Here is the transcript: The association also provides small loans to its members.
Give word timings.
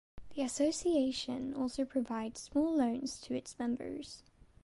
The 0.33 0.41
association 0.41 1.53
also 1.53 1.85
provides 1.85 2.39
small 2.39 2.75
loans 2.75 3.19
to 3.21 3.35
its 3.35 3.55
members. 3.59 4.23